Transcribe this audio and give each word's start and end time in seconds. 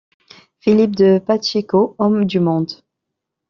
Philippe 0.59 0.95
de 0.95 1.19
Pacheco: 1.19 1.93
homme 1.99 2.25
du 2.25 2.39
monde. 2.39 2.71